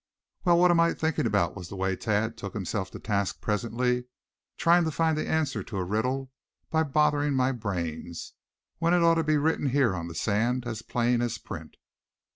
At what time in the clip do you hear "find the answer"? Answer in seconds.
4.89-5.61